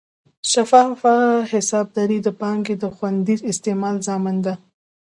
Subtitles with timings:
[0.51, 1.15] شفافه
[1.51, 4.53] حسابداري د پانګې د خوندي استعمال ضامن ده.